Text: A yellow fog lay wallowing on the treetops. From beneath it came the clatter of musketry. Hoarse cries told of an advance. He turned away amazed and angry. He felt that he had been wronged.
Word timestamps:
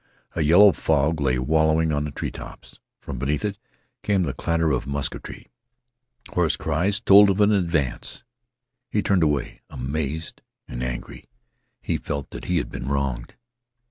A 0.35 0.41
yellow 0.41 0.71
fog 0.71 1.21
lay 1.21 1.37
wallowing 1.37 1.91
on 1.93 2.05
the 2.05 2.11
treetops. 2.11 2.79
From 2.97 3.19
beneath 3.19 3.45
it 3.45 3.59
came 4.01 4.23
the 4.23 4.33
clatter 4.33 4.71
of 4.71 4.87
musketry. 4.87 5.45
Hoarse 6.29 6.55
cries 6.57 6.99
told 6.99 7.29
of 7.29 7.39
an 7.39 7.51
advance. 7.51 8.23
He 8.89 9.03
turned 9.03 9.21
away 9.21 9.61
amazed 9.69 10.41
and 10.67 10.81
angry. 10.83 11.25
He 11.83 11.97
felt 11.97 12.31
that 12.31 12.45
he 12.45 12.57
had 12.57 12.71
been 12.71 12.87
wronged. 12.87 13.35